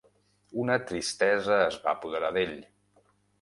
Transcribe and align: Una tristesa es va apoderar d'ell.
Una 0.61 0.77
tristesa 0.91 1.59
es 1.67 1.77
va 1.85 1.93
apoderar 1.93 2.33
d'ell. 2.39 2.57